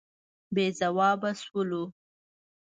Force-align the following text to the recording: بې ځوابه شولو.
بې 0.53 0.65
ځوابه 0.79 1.31
شولو. 1.41 1.83